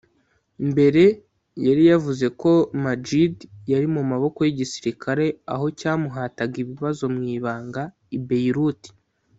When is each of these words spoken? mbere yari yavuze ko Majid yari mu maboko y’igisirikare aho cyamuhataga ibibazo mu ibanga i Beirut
mbere 0.69 1.03
yari 1.65 1.83
yavuze 1.91 2.25
ko 2.41 2.51
Majid 2.83 3.35
yari 3.71 3.87
mu 3.95 4.01
maboko 4.11 4.39
y’igisirikare 4.43 5.25
aho 5.53 5.65
cyamuhataga 5.79 6.55
ibibazo 6.63 7.03
mu 7.15 7.23
ibanga 7.35 7.83
i 8.17 8.19
Beirut 8.27 8.81